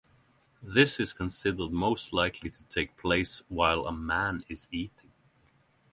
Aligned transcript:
This 0.63 0.99
is 0.99 1.13
considered 1.13 1.69
most 1.71 2.11
likely 2.11 2.49
to 2.49 2.63
take 2.63 2.97
place 2.97 3.43
while 3.49 3.85
a 3.85 3.91
man 3.93 4.43
is 4.49 4.67
eating. 4.71 5.11